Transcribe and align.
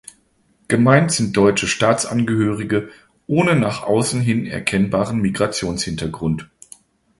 Gemeint 0.67 1.11
sind 1.11 1.37
deutsche 1.37 1.67
Staatsangehörige 1.67 2.89
ohne 3.27 3.55
nach 3.55 3.83
außen 3.83 4.19
hin 4.19 4.47
erkennbaren 4.47 5.21
Migrationshintergrund. 5.21 6.49